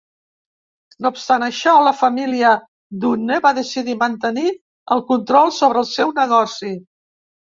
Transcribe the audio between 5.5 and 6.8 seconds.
sobre el seu negoci.